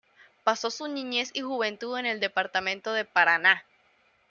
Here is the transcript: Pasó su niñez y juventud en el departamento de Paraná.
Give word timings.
Pasó 0.43 0.71
su 0.71 0.87
niñez 0.87 1.29
y 1.35 1.41
juventud 1.41 1.95
en 1.95 2.07
el 2.07 2.19
departamento 2.19 2.91
de 2.91 3.05
Paraná. 3.05 3.63